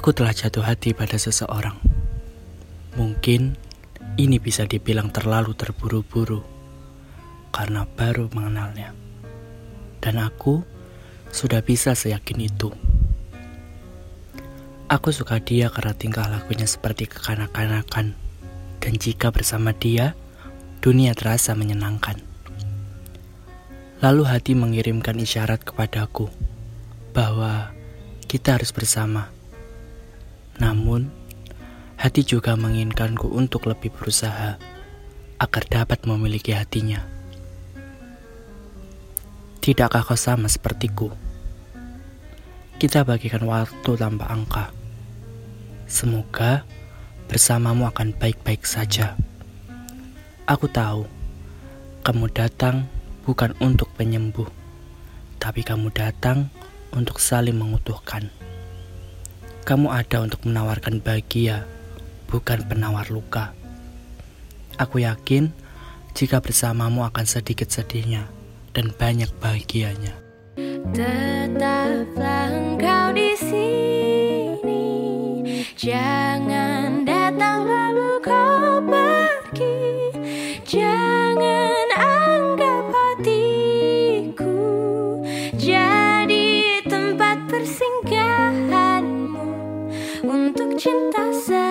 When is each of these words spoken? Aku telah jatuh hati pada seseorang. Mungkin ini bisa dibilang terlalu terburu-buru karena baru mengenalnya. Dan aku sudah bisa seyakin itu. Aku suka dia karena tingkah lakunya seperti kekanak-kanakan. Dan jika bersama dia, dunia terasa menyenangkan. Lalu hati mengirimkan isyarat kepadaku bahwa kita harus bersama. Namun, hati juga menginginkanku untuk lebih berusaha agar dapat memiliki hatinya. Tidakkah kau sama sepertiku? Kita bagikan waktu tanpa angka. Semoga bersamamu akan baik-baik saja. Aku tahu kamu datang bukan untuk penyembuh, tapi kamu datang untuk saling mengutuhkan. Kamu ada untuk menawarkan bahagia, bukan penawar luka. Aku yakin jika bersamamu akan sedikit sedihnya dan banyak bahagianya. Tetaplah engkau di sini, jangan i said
Aku 0.00 0.16
telah 0.16 0.32
jatuh 0.32 0.64
hati 0.64 0.96
pada 0.96 1.20
seseorang. 1.20 1.76
Mungkin 2.96 3.52
ini 4.16 4.40
bisa 4.40 4.64
dibilang 4.64 5.12
terlalu 5.12 5.52
terburu-buru 5.52 6.40
karena 7.52 7.84
baru 7.84 8.32
mengenalnya. 8.32 8.96
Dan 10.00 10.16
aku 10.24 10.64
sudah 11.28 11.60
bisa 11.60 11.92
seyakin 11.92 12.48
itu. 12.48 12.72
Aku 14.88 15.12
suka 15.12 15.36
dia 15.36 15.68
karena 15.68 15.92
tingkah 15.92 16.32
lakunya 16.32 16.64
seperti 16.64 17.04
kekanak-kanakan. 17.04 18.16
Dan 18.80 18.92
jika 18.96 19.28
bersama 19.28 19.76
dia, 19.76 20.16
dunia 20.80 21.12
terasa 21.12 21.52
menyenangkan. 21.52 22.16
Lalu 24.00 24.22
hati 24.24 24.56
mengirimkan 24.56 25.20
isyarat 25.20 25.60
kepadaku 25.60 26.32
bahwa 27.12 27.76
kita 28.24 28.56
harus 28.56 28.72
bersama. 28.72 29.39
Namun, 30.70 31.10
hati 31.98 32.22
juga 32.22 32.54
menginginkanku 32.54 33.26
untuk 33.26 33.66
lebih 33.66 33.90
berusaha 33.90 34.54
agar 35.42 35.62
dapat 35.66 36.06
memiliki 36.06 36.54
hatinya. 36.54 37.02
Tidakkah 39.58 40.06
kau 40.06 40.14
sama 40.14 40.46
sepertiku? 40.46 41.10
Kita 42.78 43.02
bagikan 43.02 43.50
waktu 43.50 43.98
tanpa 43.98 44.30
angka. 44.30 44.70
Semoga 45.90 46.62
bersamamu 47.26 47.90
akan 47.90 48.14
baik-baik 48.14 48.62
saja. 48.62 49.18
Aku 50.46 50.70
tahu 50.70 51.02
kamu 52.06 52.30
datang 52.30 52.86
bukan 53.26 53.58
untuk 53.58 53.90
penyembuh, 53.98 54.46
tapi 55.42 55.66
kamu 55.66 55.90
datang 55.90 56.46
untuk 56.94 57.18
saling 57.18 57.58
mengutuhkan. 57.58 58.30
Kamu 59.60 59.92
ada 59.92 60.24
untuk 60.24 60.42
menawarkan 60.48 61.04
bahagia, 61.04 61.68
bukan 62.26 62.64
penawar 62.66 63.06
luka. 63.12 63.52
Aku 64.80 65.04
yakin 65.04 65.52
jika 66.16 66.40
bersamamu 66.40 67.04
akan 67.06 67.26
sedikit 67.28 67.68
sedihnya 67.70 68.26
dan 68.72 68.90
banyak 68.96 69.28
bahagianya. 69.38 70.16
Tetaplah 70.96 72.50
engkau 72.50 73.12
di 73.12 73.30
sini, 73.36 74.86
jangan 75.76 76.19
i 91.08 91.40
said 91.44 91.69